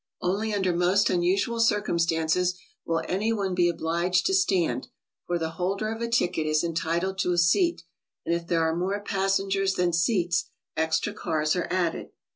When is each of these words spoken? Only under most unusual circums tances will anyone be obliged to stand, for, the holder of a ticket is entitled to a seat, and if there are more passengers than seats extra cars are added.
Only 0.19 0.51
under 0.51 0.73
most 0.73 1.11
unusual 1.11 1.59
circums 1.59 2.07
tances 2.07 2.57
will 2.85 3.03
anyone 3.07 3.53
be 3.53 3.69
obliged 3.69 4.25
to 4.25 4.33
stand, 4.33 4.87
for, 5.27 5.37
the 5.37 5.51
holder 5.61 5.89
of 5.93 6.01
a 6.01 6.07
ticket 6.09 6.47
is 6.47 6.63
entitled 6.63 7.19
to 7.19 7.33
a 7.33 7.37
seat, 7.37 7.83
and 8.25 8.33
if 8.33 8.47
there 8.47 8.61
are 8.67 8.75
more 8.75 8.99
passengers 8.99 9.75
than 9.75 9.93
seats 9.93 10.45
extra 10.75 11.13
cars 11.13 11.55
are 11.55 11.67
added. 11.69 12.09